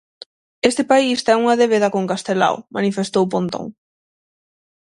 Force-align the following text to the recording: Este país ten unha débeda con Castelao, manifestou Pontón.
Este 0.69 0.83
país 0.91 1.17
ten 1.25 1.37
unha 1.43 1.59
débeda 1.61 1.93
con 1.93 2.09
Castelao, 2.11 2.55
manifestou 2.77 3.23
Pontón. 3.33 3.65